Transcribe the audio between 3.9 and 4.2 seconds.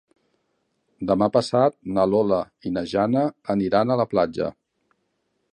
a la